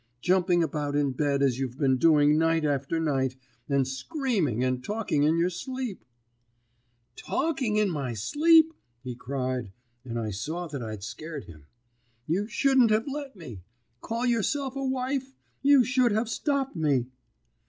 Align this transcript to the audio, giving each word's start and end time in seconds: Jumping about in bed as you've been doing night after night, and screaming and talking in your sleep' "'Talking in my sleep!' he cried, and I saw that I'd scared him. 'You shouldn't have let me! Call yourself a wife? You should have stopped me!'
Jumping 0.19 0.63
about 0.63 0.95
in 0.95 1.11
bed 1.11 1.43
as 1.43 1.59
you've 1.59 1.77
been 1.77 1.95
doing 1.95 2.35
night 2.35 2.65
after 2.65 2.99
night, 2.99 3.35
and 3.69 3.87
screaming 3.87 4.63
and 4.63 4.83
talking 4.83 5.21
in 5.21 5.37
your 5.37 5.51
sleep' 5.51 6.03
"'Talking 7.15 7.75
in 7.75 7.87
my 7.87 8.15
sleep!' 8.15 8.73
he 9.03 9.13
cried, 9.13 9.71
and 10.03 10.17
I 10.17 10.31
saw 10.31 10.65
that 10.69 10.81
I'd 10.81 11.03
scared 11.03 11.43
him. 11.43 11.67
'You 12.25 12.47
shouldn't 12.47 12.89
have 12.89 13.05
let 13.07 13.35
me! 13.35 13.61
Call 14.01 14.25
yourself 14.25 14.75
a 14.75 14.83
wife? 14.83 15.35
You 15.61 15.83
should 15.83 16.13
have 16.13 16.27
stopped 16.29 16.75
me!' 16.75 17.05